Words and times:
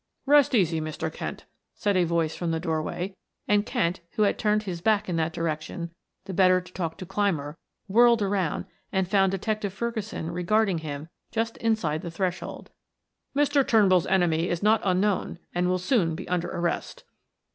''"Rest 0.35 0.55
easy, 0.55 0.81
Mr. 0.81 1.13
Kent," 1.13 1.45
said 1.75 1.95
a 1.95 2.05
voice 2.05 2.35
from 2.35 2.49
the 2.49 2.59
doorway 2.59 3.15
and 3.47 3.67
Kent, 3.67 3.99
who 4.13 4.23
had 4.23 4.39
turned 4.39 4.63
his 4.63 4.81
back 4.81 5.07
in 5.07 5.15
that 5.17 5.31
direction 5.31 5.91
the 6.25 6.33
better 6.33 6.59
to 6.59 6.73
talk 6.73 6.97
to 6.97 7.05
Clymer, 7.05 7.55
whirled 7.87 8.23
around 8.23 8.65
and 8.91 9.07
found 9.07 9.31
Detective 9.31 9.71
Ferguson 9.73 10.31
regarding 10.31 10.79
him 10.79 11.07
just 11.29 11.55
inside 11.57 12.01
the 12.01 12.09
threshold. 12.09 12.71
"Mr. 13.35 13.63
Turnbull's 13.67 14.07
enemy 14.07 14.49
is 14.49 14.63
not 14.63 14.81
unknown 14.83 15.37
and 15.53 15.69
will 15.69 15.77
soon 15.77 16.15
be 16.15 16.27
under 16.27 16.49
arrest." 16.49 17.03